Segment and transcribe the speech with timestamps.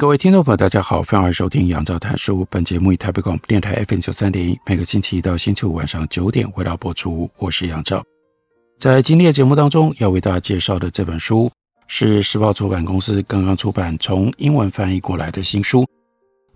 [0.00, 2.46] 各位听众朋友，大家好，欢迎收听杨照谈书。
[2.48, 7.30] 本节目以台北广播电台 FM 九三点一，每个星期一到星期五晚上九点回到播出。
[7.36, 8.02] 我是杨照。
[8.78, 11.50] 在今天的节目当中，要为大家介绍的这本书
[11.86, 15.86] 是时报出版公司刚刚出版、从英文翻译过来的新书。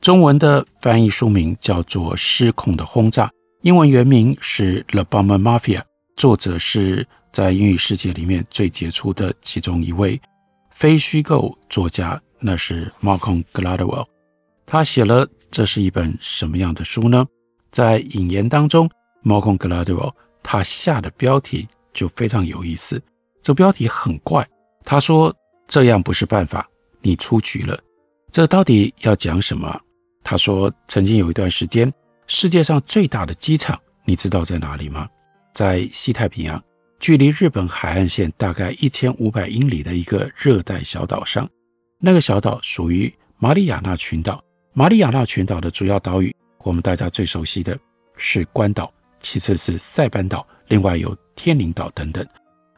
[0.01, 3.27] 中文的翻译书名叫做《失控的轰炸》，
[3.61, 5.81] 英文原名是《The Bomber Mafia》，
[6.17, 10.19] 作者是在英语世界里面最杰出的其中一位
[10.71, 12.19] 非虚构作家。
[12.47, 14.07] 那是 Malcolm Gladwell，
[14.67, 17.27] 他写了这是一本什么样的书呢？
[17.71, 18.87] 在引言当中
[19.25, 23.03] ，Malcolm Gladwell 他下的标题就非常有意思，
[23.43, 24.47] 这标题很怪。
[24.85, 25.35] 他说
[25.67, 26.69] ：“这样不是办法，
[27.01, 27.81] 你出局了。”
[28.31, 29.81] 这到底要讲什么？
[30.23, 31.91] 他说：“曾经有一段时间，
[32.27, 35.09] 世界上最大的机场，你知道在哪里吗？
[35.55, 36.63] 在西太平洋，
[37.01, 41.49] 距离日本海岸线大概一千五百英里的一个热带小岛上。”
[42.07, 44.45] 那个小岛属于马里亚纳群岛。
[44.75, 47.79] 马里亚纳群岛的主要岛屿，我们大家最熟悉的
[48.15, 52.23] 是关岛，其次是塞班岛，另外有天宁岛等等。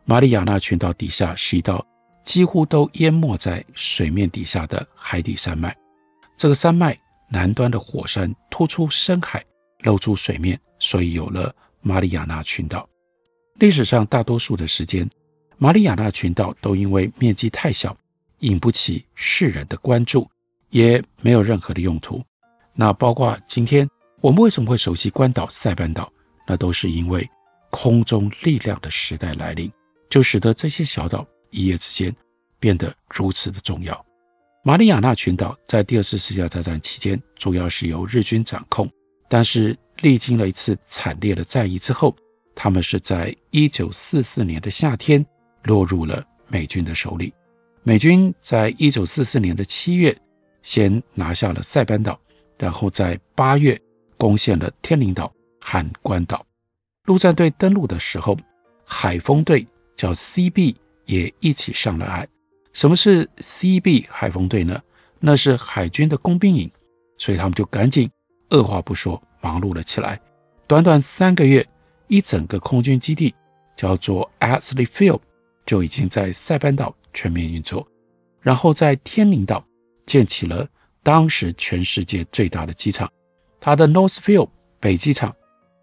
[0.05, 1.84] 马里亚纳群岛底下是一道
[2.22, 5.77] 几乎都淹没在水面底下的海底山脉。
[6.36, 6.96] 这个山脉
[7.28, 9.44] 南端的火山突出深海，
[9.80, 12.88] 露出水面，所以有了马里亚纳群岛。
[13.55, 15.11] 历史上大多数的时间，
[15.58, 17.96] 马里亚纳群岛都因为面积太小。
[18.41, 20.29] 引不起世人的关注，
[20.70, 22.23] 也没有任何的用途。
[22.74, 23.89] 那包括今天
[24.20, 26.13] 我们为什么会熟悉关岛、塞班岛？
[26.46, 27.29] 那都是因为
[27.70, 29.73] 空中力量的时代来临，
[30.08, 32.14] 就使得这些小岛一夜之间
[32.61, 34.05] 变得如此的重要。
[34.63, 38.89] 马里亚纳群岛在第二次世界大战期间主要是由日军掌控，
[39.29, 42.14] 但是历经了一次惨烈的战役之后，
[42.55, 45.25] 他们是在一九四四年的夏天
[45.64, 47.33] 落入了美军的手里。
[47.89, 50.13] 美军在一九四四年的七月，
[50.61, 52.19] 先拿下了塞班岛，
[52.58, 53.80] 然后在八月
[54.17, 56.45] 攻陷了天宁岛和关岛。
[57.05, 58.36] 陆战队登陆的时候，
[58.85, 59.64] 海风队
[59.95, 62.27] 叫 CB 也一起上了岸。
[62.73, 64.83] 什么是 CB 海风队呢？
[65.20, 66.69] 那是海军的工兵营，
[67.17, 68.11] 所以他们就赶紧
[68.48, 70.20] 二话不说忙碌了起来。
[70.67, 71.64] 短短三个月，
[72.08, 73.33] 一整个空军基地
[73.77, 75.20] 叫做 Astley Field
[75.64, 76.92] 就已经在塞班岛。
[77.16, 77.88] 全面运作，
[78.42, 79.64] 然后在天宁岛
[80.04, 80.68] 建起了
[81.02, 83.10] 当时全世界最大的机场，
[83.58, 85.34] 它的 Northfield 北机场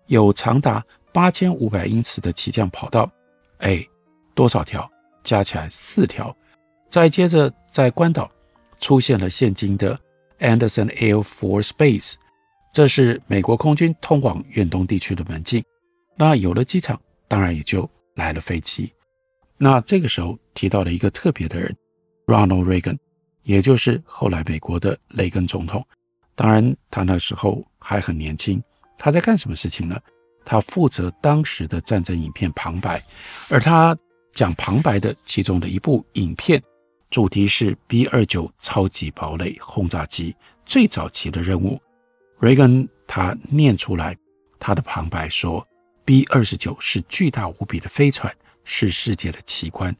[0.05, 3.11] 有长达八千五百英尺的起降跑道，
[3.57, 3.83] 哎，
[4.35, 4.87] 多少条？
[5.23, 6.35] 加起来四条。
[6.87, 8.29] 再接着在关岛
[8.79, 9.99] 出现了现今的
[10.39, 12.15] Anderson Air Force Base，
[12.71, 15.63] 这是美国空军通往远东地区的门径。
[16.15, 18.93] 那有了机场，当然也就来了飞机。
[19.57, 21.75] 那这个时候提到了一个特别的人
[22.25, 22.97] ，Ronald Reagan，
[23.41, 25.85] 也就是后来美国的雷根总统。
[26.35, 28.61] 当然，他那时候还很年轻。
[28.97, 29.99] 他在干什么事情呢？
[30.45, 33.03] 他负责当时的战争影片旁白，
[33.49, 33.97] 而他
[34.33, 36.61] 讲旁白的其中的一部影片，
[37.09, 41.81] 主题是 B-29 超级堡垒轰炸机最早期的任务。
[42.39, 44.17] Reagan 他念出来
[44.59, 45.65] 他的旁白说
[46.05, 48.33] ：“B-29 是巨大无比的飞船。”
[48.65, 49.93] 是世界的奇观，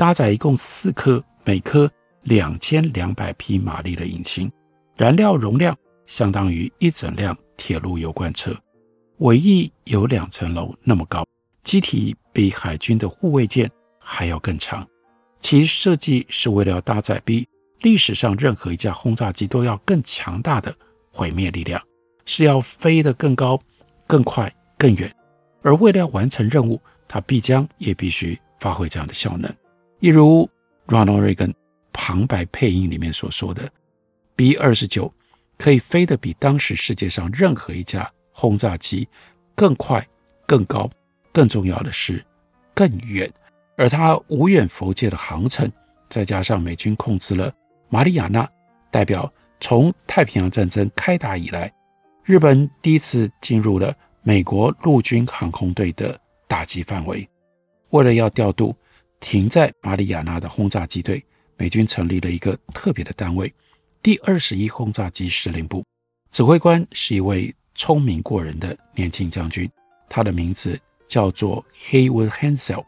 [0.00, 1.86] 搭载一共四颗，每颗
[2.22, 4.50] 两千两百匹马力的引擎，
[4.96, 5.76] 燃料容量
[6.06, 8.56] 相当于一整辆铁路油罐车，
[9.18, 11.22] 尾翼有两层楼那么高，
[11.62, 14.88] 机体比海军的护卫舰还要更长。
[15.38, 17.46] 其设计是为了搭载比
[17.82, 20.74] 历史上任何一架轰炸机都要更强大的
[21.12, 21.78] 毁灭力量，
[22.24, 23.60] 是要飞得更高、
[24.06, 25.14] 更快、更远，
[25.60, 26.80] 而为了要完成任务。
[27.06, 29.54] 它必将也必须发挥这样的效能，
[30.00, 30.48] 一如
[30.86, 31.52] Ronald Reagan
[31.92, 33.70] 旁白配音里面所说的
[34.34, 35.12] ：“B 二十九
[35.58, 39.06] 可以飞得比当时世界上任何一架轰炸机
[39.54, 40.06] 更快、
[40.46, 40.90] 更高，
[41.32, 42.24] 更重要的是
[42.74, 43.30] 更远。
[43.76, 45.70] 而它无远弗届的航程，
[46.08, 47.52] 再加上美军控制了
[47.90, 48.48] 马里亚纳，
[48.90, 49.30] 代表
[49.60, 51.70] 从太平洋战争开打以来，
[52.24, 56.18] 日本第一次进入了美国陆军航空队的。”
[56.50, 57.28] 打击范围，
[57.90, 58.74] 为了要调度
[59.20, 61.24] 停在马里亚纳的轰炸机队，
[61.56, 63.52] 美军成立了一个特别的单位——
[64.02, 65.84] 第二十一轰炸机司令部。
[66.30, 69.70] 指挥官是一位聪明过人的年轻将军，
[70.08, 72.84] 他的名字叫做 Haywood Hansell。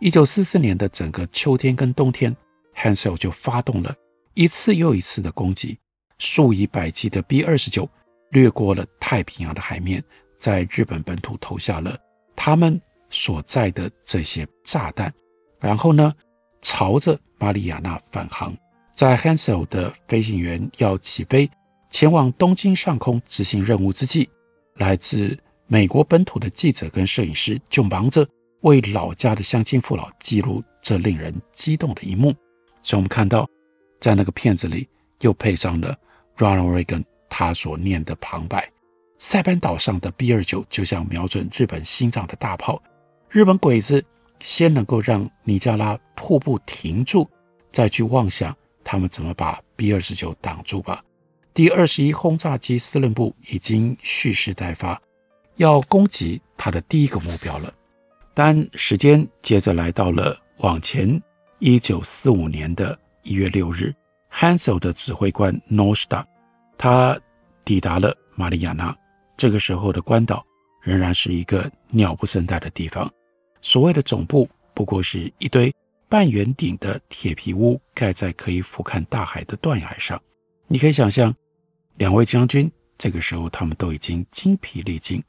[0.00, 2.34] 一九四四年的整个秋天跟冬天
[2.74, 3.94] ，Hansell 就发动了
[4.34, 5.78] 一次又一次的攻击，
[6.18, 7.88] 数以百计的 B 二十九
[8.30, 10.02] 掠过了太平洋的海面，
[10.38, 11.98] 在日本本土投下了
[12.34, 15.12] 他们所在的这些炸弹，
[15.62, 16.12] 然后呢，
[16.60, 18.54] 朝着马里亚纳返航。
[18.94, 21.50] 在 Hansel 的飞行员要起飞
[21.88, 24.28] 前往东京上空执行任务之际，
[24.74, 28.26] 来自美国本土的记者跟摄影师就忙着
[28.62, 32.34] 为老家的乡亲父老记录这令人激动的一幕。
[32.82, 33.48] 所以，我们看到
[34.00, 34.88] 在那个片子里
[35.20, 35.96] 又配上了
[36.36, 38.68] Ronald Reagan 他所念的旁白
[39.18, 42.82] ：“塞班岛上的 B 二九就像瞄准日本心脏的大炮。”
[43.30, 44.04] 日本鬼子
[44.42, 47.26] 先能够让尼加拉瀑布停住，
[47.72, 48.54] 再去妄想
[48.84, 51.02] 他们怎么把 B 二十九挡住吧。
[51.54, 55.00] 第二十一轰炸机司令部已经蓄势待发，
[55.56, 57.72] 要攻击他的第一个目标了。
[58.34, 61.22] 但时间接着来到了往前
[61.58, 63.94] 一九四五年的一月六日
[64.32, 66.26] ，Hansel 的指挥官 n o s t a
[66.76, 67.18] 他
[67.64, 68.96] 抵达了马里亚纳。
[69.36, 70.44] 这个时候的关岛
[70.80, 73.12] 仍然是一个鸟不生蛋的地方。
[73.62, 75.72] 所谓的总部不过是一堆
[76.08, 80.20] 半圆顶的铁皮屋，盖在可以俯瞰大海的断崖上。
[80.66, 81.34] 你可以想象，
[81.96, 85.22] 两位将军这个时候他们都已经精疲力尽，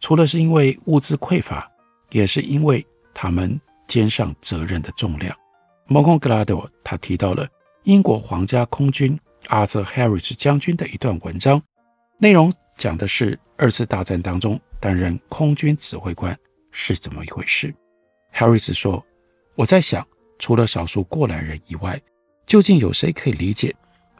[0.00, 1.70] 除了是因为物资匮乏，
[2.10, 5.36] 也是因为他们肩上责任的重量。
[5.88, 7.46] Malcolm Gladwell 他提到了
[7.82, 9.18] 英国皇家空军
[9.48, 11.60] Arthur Harris 将军的一段文章，
[12.18, 16.38] 内容讲的是二次大战当中担任空军指挥官。
[16.72, 17.72] 是怎么一回事
[18.34, 19.04] ？Harris 说
[19.54, 20.04] ：“我在想，
[20.38, 22.00] 除了少数过来人以外，
[22.46, 23.72] 究竟有谁可以理解，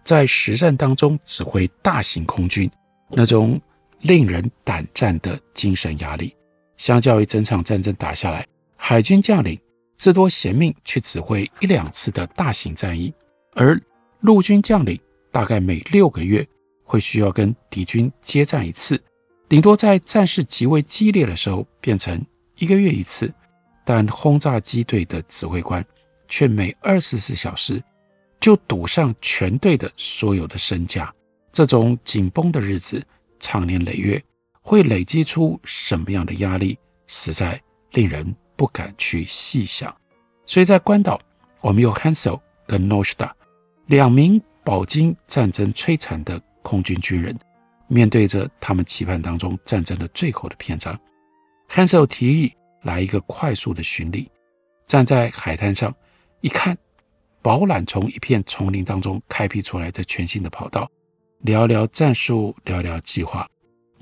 [0.04, 2.70] 在实战当中指挥大型空军
[3.08, 3.60] 那种
[4.00, 6.36] 令人胆战的精神压力？
[6.76, 8.46] 相较于整场战争打下来，
[8.76, 9.58] 海军将领
[9.96, 13.12] 至多衔命去指挥一两次的大型战役，
[13.54, 13.80] 而
[14.20, 15.00] 陆军将领
[15.30, 16.46] 大概每六个月
[16.84, 19.02] 会需要跟敌军接战一次，
[19.48, 22.22] 顶多在战事极为激烈的时候变成。”
[22.56, 23.32] 一个月一次，
[23.84, 25.84] 但轰炸机队的指挥官
[26.28, 27.82] 却每二十四小时
[28.40, 31.12] 就赌上全队的所有的身家。
[31.52, 33.04] 这种紧绷的日子，
[33.40, 34.22] 长年累月，
[34.60, 37.60] 会累积出什么样的压力，实在
[37.92, 39.94] 令人不敢去细想。
[40.46, 41.20] 所以在关岛，
[41.60, 43.30] 我们有 Hansel 跟 Noshda
[43.86, 47.38] 两名饱经战争摧残的空军军人，
[47.88, 50.98] 面对着他们期盼当中战争的最后的篇章。
[51.72, 54.30] Hansel 提议来一个快速的巡礼，
[54.86, 55.94] 站在海滩上
[56.42, 56.76] 一看，
[57.40, 60.86] 饱览从一片丛林当中开辟出来的全新的跑道，
[61.38, 63.48] 聊聊战术，聊聊计划。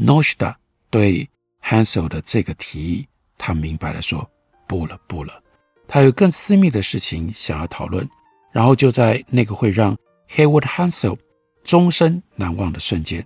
[0.00, 0.52] Noshita
[0.90, 1.30] 对
[1.62, 3.06] Hansel 的这个提议，
[3.38, 4.28] 他明白了说
[4.66, 5.40] 不了不了，
[5.86, 8.08] 他有更私密的事情想要讨论。
[8.50, 9.96] 然后就在那个会让
[10.28, 11.16] Haywood Hansel
[11.62, 13.24] 终身难忘的瞬间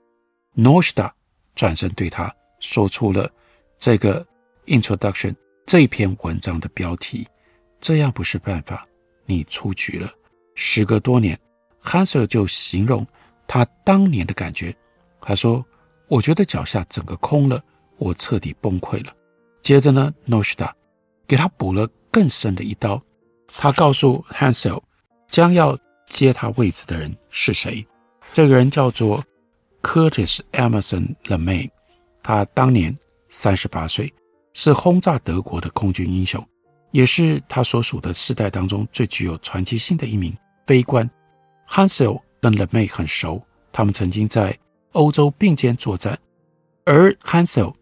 [0.55, 1.11] ，Noshita
[1.54, 2.30] 转身对他
[2.61, 3.33] 说出了
[3.78, 4.26] 这个。
[4.66, 5.35] Introduction
[5.66, 7.26] 这篇文章的标题，
[7.80, 8.87] 这样不是办法，
[9.26, 10.11] 你出局了。
[10.54, 11.38] 时隔多年
[11.83, 13.06] ，Hansel 就形容
[13.47, 14.75] 他当年的感觉。
[15.21, 15.64] 他说
[16.09, 17.62] ：“我觉得脚下整个空了，
[17.97, 19.12] 我彻底崩溃了。”
[19.62, 20.71] 接着呢，Noshita
[21.26, 23.02] 给他补了更深的一刀。
[23.49, 24.83] 他告诉 Hansel，
[25.28, 27.87] 将要接他位置的人是谁。
[28.33, 29.25] 这个人叫做
[29.83, 31.71] Curtis Emerson LeMay，
[32.23, 32.97] 他当年
[33.28, 34.12] 三十八岁。
[34.54, 36.42] 是轰炸德国的空军英雄，
[36.92, 40.34] 也是他所属的世代当中最具有传奇性的一名
[40.66, 41.08] 飞官。
[41.68, 43.42] Hansel 跟 LeMay 很熟，
[43.73, 44.56] 他们曾经在
[44.92, 46.16] 欧洲并肩作战，
[46.84, 47.75] 而 Hansel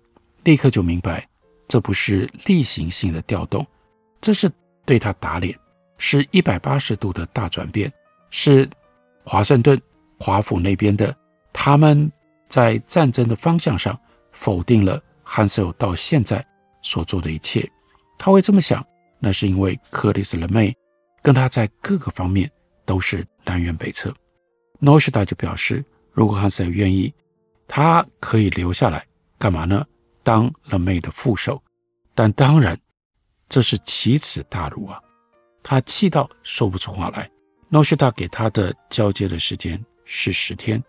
[0.44, 1.28] 立刻就明白，
[1.68, 3.66] 这不是例行性的调动，
[4.20, 4.50] 这是
[4.86, 5.56] 对他打脸，
[5.98, 7.92] 是一百八十度的大转变，
[8.30, 8.66] 是
[9.24, 9.78] 华盛顿、
[10.18, 11.14] 华府那边的
[11.52, 12.10] 他们
[12.48, 13.98] 在战争的方向上
[14.32, 16.42] 否定了 Hansel 到现在。
[16.82, 17.70] 所做的一切，
[18.18, 18.84] 他会这么想，
[19.18, 20.76] 那是因为克里斯·勒梅
[21.22, 22.50] 跟他在各个方面
[22.84, 24.14] 都是南辕北辙。
[24.80, 27.14] Noshita 就表示，如果汉塞尔愿意，
[27.68, 29.06] 他可以留下来
[29.38, 29.86] 干嘛呢？
[30.24, 31.62] 当勒梅的副手。
[32.14, 32.78] 但当然，
[33.48, 35.00] 这是奇耻大辱啊！
[35.62, 37.30] 他气到说不出话来。
[37.70, 40.82] Noshita 给他的交接的时间是十天，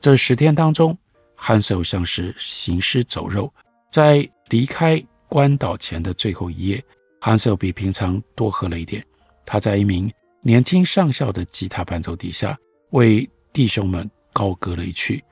[0.00, 0.98] 这十天当中，
[1.34, 3.52] 汉塞尔像是行尸走肉，
[3.90, 5.02] 在离开。
[5.28, 6.84] 关岛前的最后一夜
[7.20, 9.04] ，Hansel 比平常多喝了一点。
[9.44, 12.58] 他在一名年轻上校的吉他伴奏底下，
[12.90, 15.22] 为弟兄们高歌了一曲：“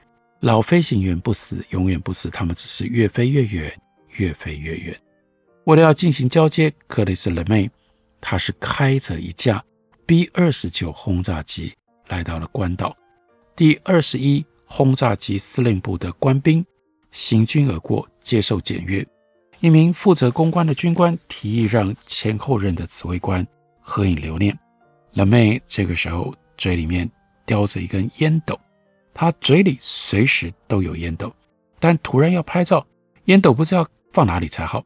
[0.41, 3.73] 老飞行员不死，永远不死，他们只是越飞越远，
[4.17, 4.99] 越飞越远。”
[5.65, 7.71] 为了要进行交接，克里斯·勒梅，
[8.21, 9.65] 他是开着一架
[10.07, 11.73] B 二十九轰炸机
[12.09, 12.97] 来到了关岛。
[13.57, 16.65] 第二十一轰炸机司令部的官兵
[17.13, 19.07] 行军而过，接受检阅。
[19.61, 23.47] 一名负责公关的军官提议让前后任的指挥官
[23.81, 24.57] 合影留念。
[25.13, 27.11] 冷妹这个时候嘴里面
[27.47, 28.59] 叼着一根烟斗，
[29.13, 31.35] 她嘴里随时都有烟斗，
[31.79, 32.85] 但突然要拍照，
[33.25, 34.85] 烟斗不知道放哪里才好。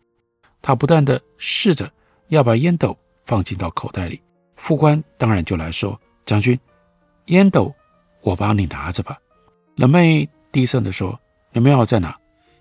[0.60, 1.90] 他不断地试着
[2.28, 4.20] 要把烟斗放进到口袋里，
[4.56, 6.58] 副官当然就来说：“将军，
[7.26, 7.72] 烟斗
[8.20, 9.16] 我帮你拿着吧。”
[9.76, 11.18] 冷妹低声地说
[11.52, 12.16] ：“你们要在哪？”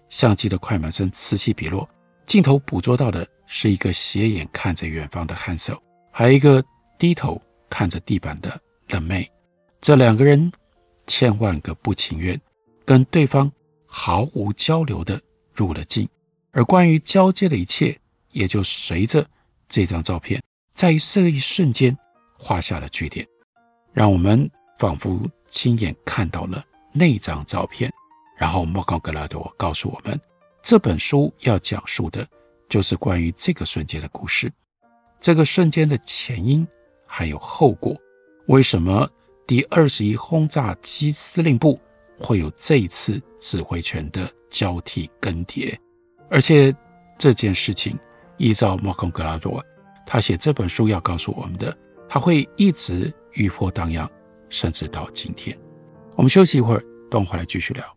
[0.09, 1.89] 相机的快门声此起彼落，
[2.27, 5.81] 镜头捕捉到的是一个斜眼看着远方的汉瑟，
[6.11, 6.63] 还有一个
[6.99, 9.29] 低头看着地板的冷妹。
[9.79, 10.51] 这两个人
[11.07, 12.39] 千万个不情愿，
[12.83, 13.49] 跟对方
[13.85, 15.19] 毫无交流的
[15.53, 16.07] 入了镜。
[16.51, 17.97] 而关于交接的一切，
[18.31, 19.25] 也就随着
[19.69, 20.43] 这张照片，
[20.73, 21.97] 在这一瞬间
[22.37, 23.25] 画下了句点，
[23.93, 27.89] 让我们仿佛亲眼看到了那张照片。
[28.35, 30.19] 然后，莫高格拉多告诉我们，
[30.69, 32.27] 这本书要讲述的
[32.67, 34.51] 就是关于这个瞬间的故事，
[35.17, 36.67] 这个瞬间的前因
[37.07, 37.95] 还有后果。
[38.47, 39.09] 为什么
[39.47, 41.79] 第二十一轰炸机司令部
[42.19, 45.73] 会有这一次指挥权的交替更迭？
[46.29, 46.75] 而且
[47.17, 47.97] 这件事情，
[48.35, 49.63] 依照马孔·格拉多，
[50.05, 51.73] 他写这本书要告诉我们的，
[52.09, 54.05] 他会一直余波荡漾，
[54.49, 55.57] 甚至到今天。
[56.17, 57.96] 我们休息一会儿，等会儿来继续聊。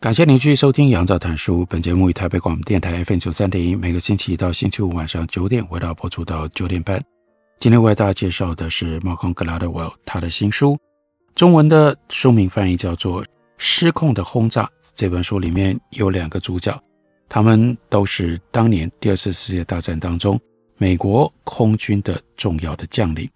[0.00, 1.62] 感谢您继续收听《杨照谈书》。
[1.66, 7.02] 本节目以台北广播电台 FM 九三点一，每个星期一到星期五晚上九点，为大家播出到九点半。
[7.58, 10.78] 今天为大家介绍的是 Malcolm Gladwell 他的新书，
[11.34, 13.24] 中文的书名翻译叫做
[13.56, 14.62] 《失控的轰炸》。
[14.94, 16.80] 这本书里面有两个主角，
[17.28, 20.40] 他们都是当年第二次世界大战当中
[20.76, 23.28] 美国空军的重要的将领。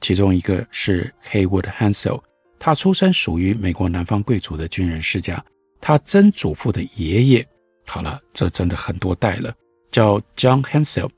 [0.00, 2.22] 其中一个是 Haywood Hansell，
[2.58, 5.44] 他出身属于美国南方贵族的军人世家。
[5.80, 7.48] 他曾祖父的爷爷，
[7.86, 9.54] 好了，这真的很多代了，
[9.90, 11.10] 叫 John Hansel，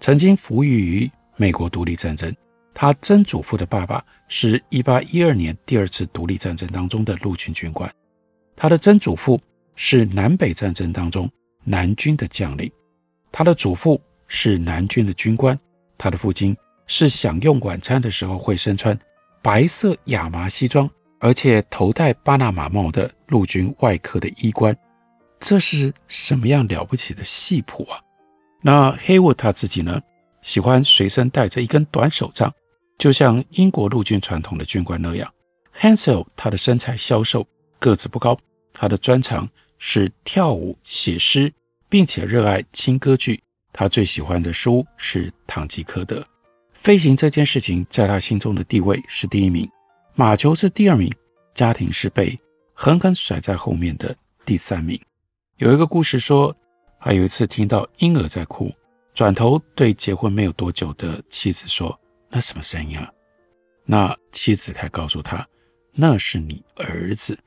[0.00, 2.34] 曾经服役于美国独立战争。
[2.74, 7.92] 他曾祖父的爸爸是一八一二年第二次独立战争当中的陆军军官，
[8.56, 9.40] 他的曾祖父
[9.76, 11.30] 是南北战争当中
[11.64, 12.70] 南军的将领，
[13.30, 15.58] 他的祖父是南军的军官，
[15.98, 18.98] 他的父亲是享用晚餐的时候会身穿
[19.42, 20.88] 白色亚麻西装。
[21.22, 24.76] 而且头戴巴拿马帽的陆军外科的医官，
[25.38, 28.02] 这是什么样了不起的戏谱啊？
[28.60, 30.02] 那黑沃他自己呢，
[30.42, 32.52] 喜欢随身带着一根短手杖，
[32.98, 35.32] 就像英国陆军传统的军官那样。
[35.72, 37.46] Hansel 他的身材消瘦，
[37.78, 38.36] 个子不高，
[38.72, 39.48] 他的专长
[39.78, 41.52] 是跳舞、写诗，
[41.88, 43.40] 并且热爱轻歌剧。
[43.72, 46.20] 他最喜欢的书是《堂吉诃德》。
[46.72, 49.70] 飞行这件事情在他心中的地位是第一名，
[50.14, 51.10] 马球是第二名，
[51.54, 52.38] 家庭是被
[52.74, 54.14] 狠狠甩在后面的
[54.44, 55.00] 第三名。
[55.56, 56.54] 有一个故事说，
[56.98, 58.70] 还有一次听到婴儿在哭，
[59.14, 63.10] 转头对结婚没有多久的妻子说：“那什么声音啊？”
[63.86, 65.46] 那妻子才告诉他
[65.92, 67.38] ：“那是你儿子。”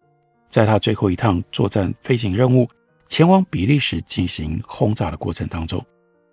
[0.50, 2.68] 在他最后一趟作战飞行任务
[3.08, 5.86] 前往比利时进行轰炸的过程当中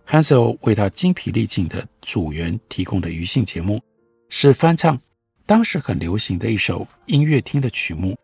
[0.08, 3.82] ，Hansel 为他精疲力尽的组员提供的余兴节目
[4.30, 4.98] 是翻唱
[5.46, 8.16] 当时很流行的一首音乐厅的曲目，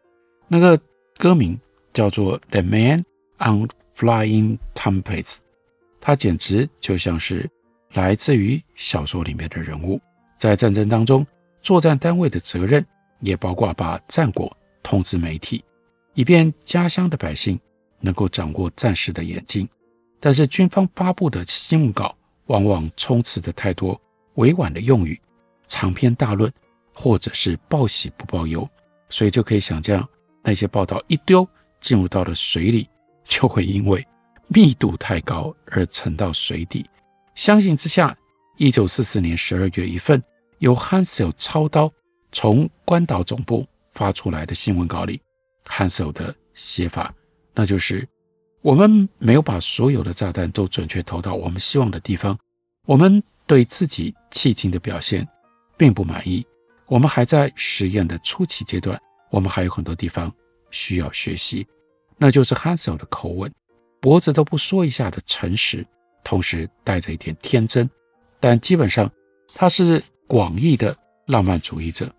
[0.47, 0.81] 那个
[1.17, 1.59] 歌名
[1.93, 3.05] 叫做《The Man
[3.39, 5.35] on Flying Tumpets》，
[6.01, 7.49] 他简直就像是
[7.93, 10.01] 来自于小说里面的人物。
[10.39, 11.27] 在战争当中，
[11.61, 12.85] 作战单位的责任
[13.21, 15.65] 也包括把战果通知媒体。
[16.15, 17.59] 以便家乡的百姓
[18.01, 19.69] 能够掌握战事的演进，
[20.19, 24.01] 但是军方发布的新闻稿往往充斥着太多
[24.35, 25.21] 委婉的用语、
[25.69, 26.53] 长篇大论，
[27.01, 28.69] 或者是报喜不报忧，
[29.09, 30.07] 所以就可以想象
[30.43, 31.49] 那些报道一丢
[31.81, 32.89] 进入到了水里，
[33.23, 34.05] 就会因为
[34.49, 36.85] 密度太高而沉到水底。
[37.37, 38.19] 相形之下，
[38.57, 40.21] 一九四四年十二月一份
[40.59, 41.89] 由 Hansel 操刀
[42.33, 45.21] 从关岛总部发出来的新闻稿里。
[45.69, 47.15] Hansel 的写法，
[47.55, 48.05] 那就是
[48.61, 52.37] 我们没有把所有的炸弹都准确投到我们希望的地方。
[52.87, 55.25] 我们对自己迄今的表现
[55.77, 56.45] 并不满意。
[56.89, 60.33] 我们还在实验的初期阶段，我们还有很多地方
[60.71, 61.67] 需要学习。
[62.17, 63.53] 那就是 Hansel 的口吻，
[64.01, 65.87] 脖子都不缩一下的诚实，
[66.25, 67.89] 同时带着一点天真。
[68.41, 69.11] 但基本上，
[69.55, 72.13] 他是广义的浪漫主义者。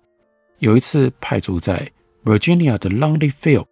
[0.60, 1.90] 有一次派驻在
[2.24, 3.66] Virginia 的 Lonely Field，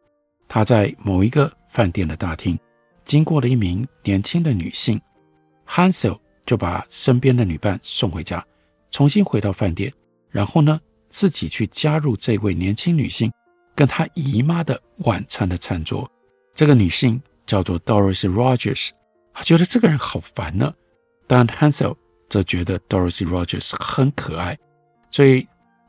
[0.47, 2.57] 他在某一个饭店的大厅
[3.05, 4.99] 经过了一名年轻的女性
[5.67, 8.45] ，Hansel 就把身边的女伴送回家，
[8.89, 9.93] 重新回到饭店，
[10.29, 13.31] 然后呢，自己去加入这位年轻女性
[13.75, 16.09] 跟她姨妈的晚餐的餐桌。
[16.53, 18.89] 这个女性叫做 Dorothy Rogers，
[19.33, 20.73] 她觉得这个人好烦呢，
[21.27, 21.95] 但 Hansel
[22.29, 24.57] 则觉得 Dorothy Rogers 很可爱，
[25.11, 25.47] 所以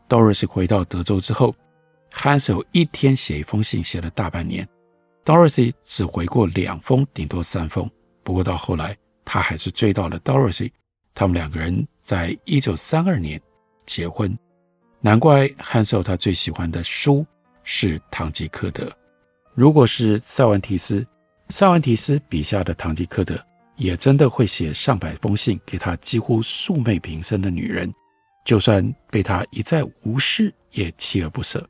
[0.09, 1.55] Dorothy 回到德州之后。
[2.11, 4.67] Hansel 一天写一封信，写了大半年。
[5.27, 7.89] Dorothy 只回过两封，顶多三封。
[8.25, 10.73] 不过到后来，他还是追到了 Dorothy。
[11.15, 13.39] 他们两个人在一九三二年
[13.85, 14.37] 结婚。
[15.01, 17.25] 难怪汉寿他最喜欢的书
[17.63, 18.85] 是《堂吉诃德》。
[19.55, 21.07] 如果是塞万提斯，
[21.51, 23.41] 塞万提斯笔下的堂吉诃德，
[23.77, 27.93] 也真的会写上百封信给他几乎素昧平生的女人，
[28.45, 31.65] 就算被他一再无视，也锲而不舍。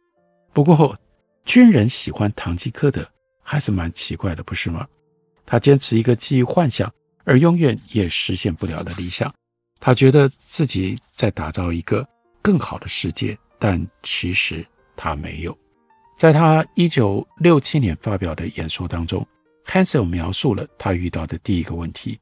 [0.54, 0.96] 不过，
[1.44, 3.06] 军人喜欢堂吉诃德
[3.42, 4.86] 还是蛮奇怪的，不是吗？
[5.44, 6.90] 他坚持一个基于幻想
[7.24, 9.32] 而永远也实现不了的理想。
[9.80, 12.06] 他觉得自己在打造一个
[12.48, 14.64] 更好的世界，但其实
[14.96, 15.54] 他没有。
[16.16, 19.22] 在他一九六七年发表的演说当中
[19.66, 22.18] ，Hansel 描述了他遇到的第一个问题：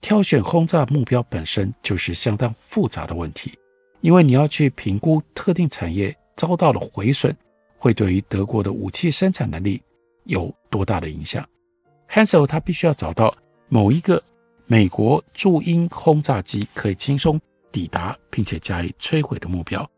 [0.00, 3.56] 挑选轰炸目标本身就是相当复杂的问题，
[4.00, 7.32] 因为你要去评估特定产业遭到了毁损。
[7.76, 9.80] 会对于德国的武器生产能力
[10.24, 11.48] 有多大的影响
[12.10, 13.32] ？Hansel 他必须要找到
[13.68, 14.20] 某一个
[14.66, 17.40] 美国驻英轰炸机可以轻松
[17.78, 19.88] 抵达并且加以摧毁的目标，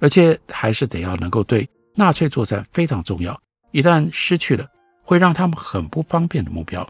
[0.00, 4.66] 而且还是得要能够对纳粹作战非常重要，一旦失去了
[5.04, 6.84] 会让他们很不方便的目标。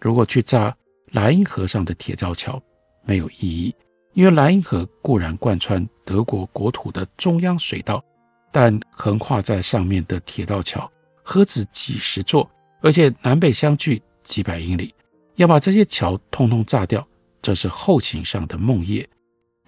[0.00, 0.74] 如果去炸
[1.10, 2.58] 莱茵河上的铁造桥
[3.04, 3.74] 没有意义，
[4.14, 8.02] 因为莱茵河固然贯穿德国国土的中央水道。
[8.50, 10.90] 但横跨在上面的铁道桥
[11.22, 14.94] 何止几十座，而且南北相距几百英里，
[15.36, 17.06] 要把这些桥通通炸掉，
[17.42, 19.06] 这是后勤上的梦魇。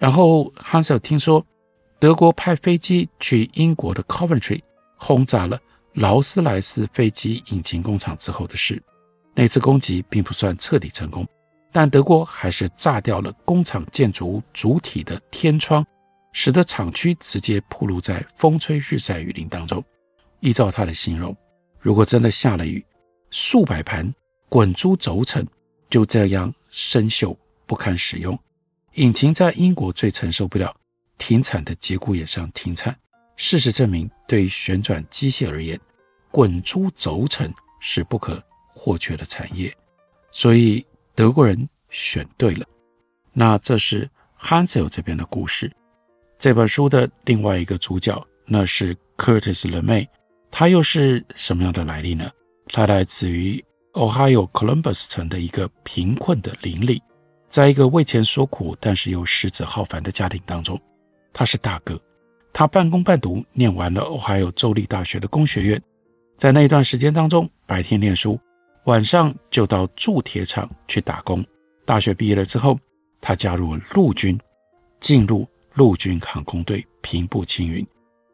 [0.03, 1.41] 然后 Hansel 听说
[1.97, 4.61] 德国派飞机去英国的 Coventry
[4.97, 5.57] 轰炸了
[5.93, 8.83] 劳斯莱斯飞机引擎工厂之后的事，
[9.33, 11.25] 那次攻击并不算彻底成功，
[11.71, 15.85] 但德国还是炸掉了工厂建筑主体的天窗。
[16.33, 19.81] 使得厂区直接暴露在风吹日晒雨淋当中。
[20.41, 21.33] 依照他的形容，
[21.79, 22.85] 如果真的下了雨，
[23.29, 24.13] 数百盘
[24.49, 25.47] 滚珠轴承
[25.89, 27.33] 就这样生锈
[27.65, 28.37] 不堪使用。
[28.93, 30.75] 引擎在英国最承受不了
[31.17, 32.95] 停产的节骨眼上停产。
[33.35, 35.79] 事实证明，对于旋转机械而言，
[36.29, 39.75] 滚珠轴承是不可或缺的产业。
[40.31, 42.65] 所以德国人选对了。
[43.31, 44.07] 那这是
[44.39, 45.71] Hansel 这边的故事。
[46.37, 50.07] 这本书的另外一个主角，那是 Curtis LeMay，
[50.51, 52.29] 他又是什么样的来历呢？
[52.67, 57.01] 他来自于 Ohio Columbus 城的一个贫困的邻里，
[57.53, 60.81] 在一个为钱所苦但是又食指浩繁的家庭当中，
[61.31, 62.01] 他是大哥，
[62.51, 65.79] 他半工半读念完了还有州立大学的工学院，
[66.35, 68.39] 在那一段时间当中，白天念书，
[68.85, 71.45] 晚上就到铸铁厂去打工。
[71.85, 72.75] 大学毕业了之后，
[73.21, 74.35] 他加入了陆军，
[74.99, 77.85] 进入陆军航空队，平步青云。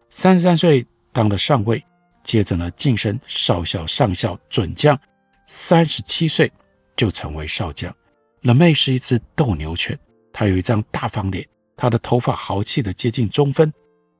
[0.09, 1.83] 三十三岁当了上尉，
[2.23, 4.97] 接着呢晋升少校、上校、准将。
[5.45, 6.49] 三十七岁
[6.95, 7.93] 就成为少将。
[8.41, 9.97] 冷妹是一只斗牛犬，
[10.31, 13.71] 它有一张大方脸，它的头发豪气的接近中分。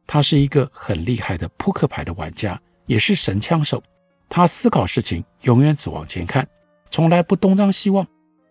[0.06, 3.82] 他是一个很厉害的扑克牌的玩家，也是神枪手。
[4.28, 6.48] 他思考事情永远只往前看，
[6.90, 8.06] 从来不东张西望。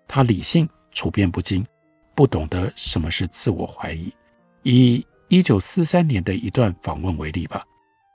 [0.06, 1.66] 他理性，处变不惊，
[2.14, 4.12] 不懂得什么是自我怀疑。
[4.62, 7.62] 以一九四三年的一段访问为例吧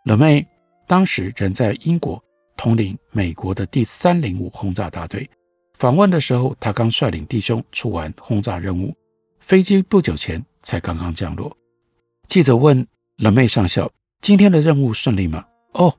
[0.05, 0.45] 冷妹
[0.87, 2.23] 当时人在英国。
[2.55, 5.27] 统领美国的第三零五轰炸大队
[5.83, 8.95] 访问的时候，他刚率领弟兄出完轰炸任务，
[9.41, 11.53] 飞机不久前才刚刚降落。
[12.29, 13.91] 记者问冷妹上校
[14.23, 15.93] ：“今天的任务顺利吗？”“哦，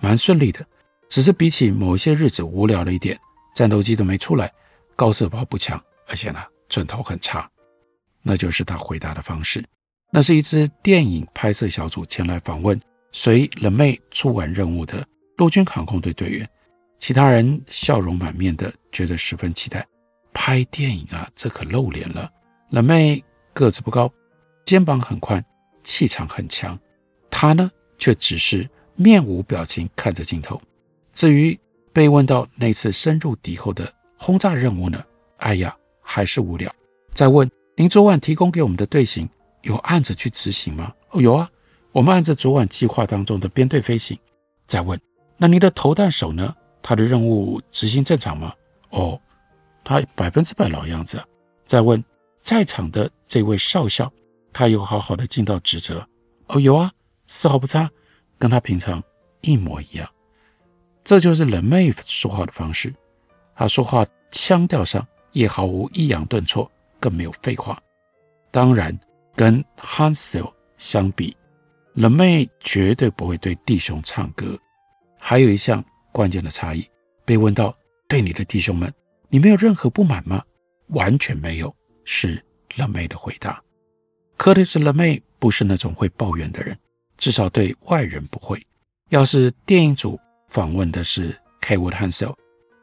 [0.00, 0.64] 蛮顺利的，
[1.10, 3.20] 只是比起某一些日子无聊了一点，
[3.54, 4.50] 战斗机都没出来，
[4.96, 7.46] 高射炮不强，而且呢准头很差。”
[8.24, 9.62] 那就是他回答的方式。
[10.10, 12.80] 那是一支电影拍摄小组前来访问，
[13.12, 15.06] 随冷妹出完任务的。
[15.36, 16.48] 陆军航空队队员，
[16.98, 19.86] 其他人笑容满面的，觉得十分期待。
[20.34, 22.30] 拍电影啊，这可露脸了。
[22.70, 24.12] 冷妹个子不高，
[24.64, 25.42] 肩膀很宽，
[25.82, 26.78] 气场很强。
[27.30, 30.60] 他呢，却只是面无表情看着镜头。
[31.12, 31.58] 至于
[31.92, 35.02] 被问到那次深入敌后的轰炸任务呢？
[35.38, 36.72] 哎呀，还是无聊。
[37.14, 39.28] 再问您昨晚提供给我们的队形，
[39.62, 40.92] 有按着去执行吗？
[41.10, 41.48] 哦，有啊，
[41.92, 44.18] 我们按着昨晚计划当中的编队飞行。
[44.66, 45.00] 再问。
[45.40, 46.54] 那您的投弹手呢？
[46.88, 48.50] 他的任务执行正常吗？
[48.88, 49.20] 哦，
[49.84, 51.22] 他百分之百老样子。
[51.66, 52.02] 再问
[52.40, 54.10] 在场的这位少校，
[54.54, 56.08] 他有好好的尽到职责？
[56.46, 56.90] 哦，有啊，
[57.26, 57.90] 丝毫不差，
[58.38, 59.02] 跟他平常
[59.42, 60.08] 一模一样。
[61.04, 62.94] 这就是冷妹说话的方式。
[63.54, 67.78] 他说话腔调上也毫无抑扬顿挫，更没有废话。
[68.50, 68.98] 当然，
[69.36, 71.36] 跟 Hansel 相比
[71.92, 74.58] 冷妹绝对不会对弟兄唱歌。
[75.20, 76.88] 还有一项关键的差异，
[77.24, 78.92] 被问到对你的弟兄们，
[79.28, 80.42] 你没有任何不满吗？
[80.88, 83.62] 完全没有，是 LeMay 的回答。
[84.38, 86.78] Curtis LeMay 不是那种会抱怨的人，
[87.16, 88.64] 至少对外人不会。
[89.10, 90.18] 要是电影组
[90.48, 92.34] 访问的是 Kaywood Hansel，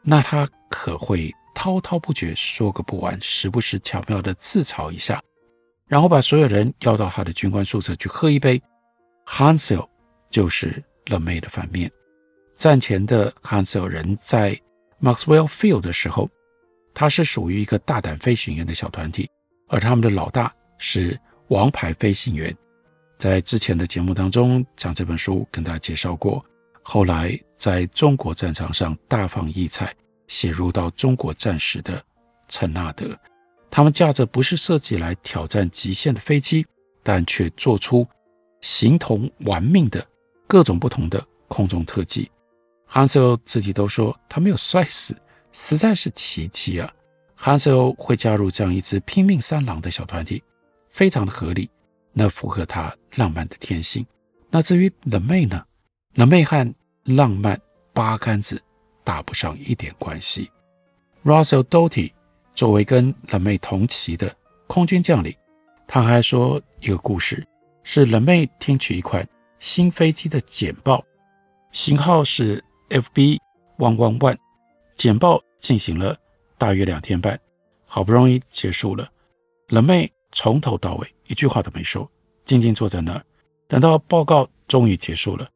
[0.02, 5.20] 那他可会滔滔不绝，说个不完，时不时巧妙地自嘲一下，
[5.88, 8.62] 然后把所有人邀到他的军官宿舍去喝一杯。
[9.26, 9.88] Hansel
[10.30, 11.90] 就是 LeMay 的反面。
[12.56, 14.58] 战前的 Hansel 人在
[15.00, 16.28] Maxwell Field 的时候，
[16.94, 19.28] 他是属于一个大胆飞行员的小团体，
[19.68, 22.54] 而他们的老大是王牌飞行员。
[23.18, 26.42] 在之前的节目当中讲这本书跟大家介绍过，
[26.82, 29.94] 后来在中国战场上大放异彩，
[30.26, 32.02] 写入到中国战史的
[32.48, 33.18] 陈纳德，
[33.70, 36.66] 他们驾着不是设计来挑战极限的飞机，
[37.02, 38.06] 但却做出
[38.62, 40.06] 形同玩命的
[40.46, 42.30] 各种不同的空中特技。
[42.90, 45.14] Hansel 自己都说他没有摔死，
[45.52, 46.90] 实在是奇迹啊
[47.38, 50.42] ！Hansel 会加入这样一支拼命三郎的小团体，
[50.88, 51.68] 非常的合理，
[52.12, 54.06] 那符合他浪漫的天性。
[54.50, 55.62] 那至于冷妹呢
[56.14, 57.60] 冷妹和浪漫
[57.92, 58.62] 八竿子
[59.04, 60.50] 打不上一点关系。
[61.24, 62.12] Russell Doty
[62.54, 64.34] 作为跟冷妹同期的
[64.68, 65.36] 空军将领，
[65.86, 67.44] 他还说一个故事，
[67.82, 71.04] 是冷妹听取一款新飞机的简报，
[71.72, 72.62] 型号是。
[72.88, 73.38] FB
[73.78, 74.36] one one one，
[74.94, 76.16] 简报进行了
[76.56, 77.38] 大约两天半，
[77.84, 79.10] 好不容易结束了。
[79.68, 82.08] 冷妹从头到尾一句话都没说，
[82.44, 83.24] 静静坐在那儿。
[83.68, 85.48] 等到报告终于结束了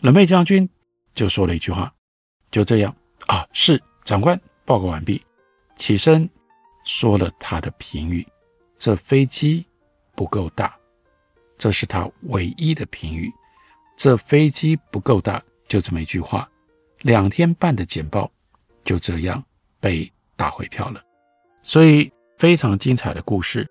[0.00, 0.68] 冷妹将军
[1.14, 1.90] 就说了一句话
[2.52, 2.94] ：“就这样
[3.26, 5.24] 啊，是长官，报告完毕。”
[5.76, 6.28] 起身
[6.84, 8.26] 说了他的评语
[8.76, 9.64] ：“这飞机
[10.14, 10.76] 不够大。”
[11.56, 13.32] 这是他唯一的评语。
[13.96, 16.46] 这飞机不够大，就这么一句话。
[17.02, 18.30] 两天半的简报
[18.84, 19.42] 就这样
[19.80, 21.02] 被打回票了，
[21.62, 23.66] 所以非常精彩的故事，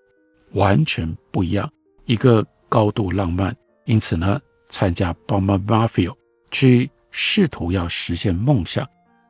[0.52, 1.70] 完全不一样。
[2.04, 6.14] 一个高度浪漫，因此呢，参加 Bomber Mafia
[6.50, 8.88] 去试图要实现梦想，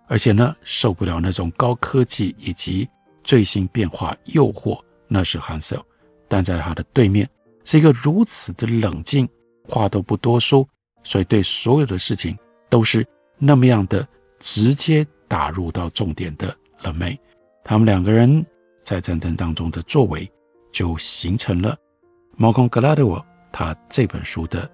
[0.09, 2.89] 而且呢，受不了那种高科技以及
[3.25, 4.79] 最新变化诱惑，
[5.09, 5.83] 那是 Hansel。
[6.29, 7.29] 但在他的对面
[7.65, 9.29] 是一个如此的冷静，
[9.69, 10.67] 话都不多说，
[11.03, 12.37] 所以对所有的事情
[12.69, 13.07] 都是。
[13.39, 14.07] 那么样的
[14.39, 17.19] 直接打入到重点的冷媒。
[17.65, 18.45] 他们两个人
[18.85, 20.31] 在战争当中的作为，
[20.73, 21.77] 就形成了
[22.39, 24.71] Malcolm Gladwell 他这本书的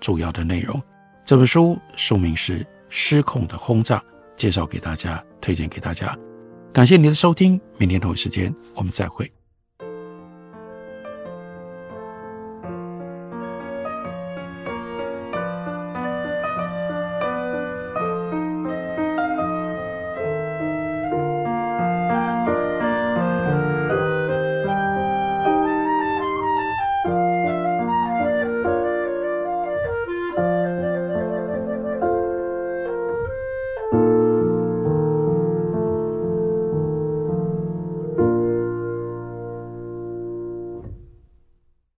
[0.00, 0.80] 主要的内容。
[1.24, 3.98] 这本书书名是《失控的轰炸》，
[4.36, 6.16] 介绍给大家，推荐给大家。
[6.72, 9.32] 感谢您的收听，明天同一时间我们再会。